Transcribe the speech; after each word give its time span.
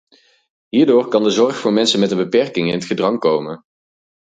Hierdoor 0.69 1.07
kan 1.07 1.23
de 1.23 1.29
zorg 1.29 1.55
voor 1.57 1.73
mensen 1.73 1.99
met 1.99 2.11
een 2.11 2.17
beperking 2.17 2.67
in 2.67 2.73
het 2.73 2.85
gedrang 2.85 3.19
komen. 3.19 3.63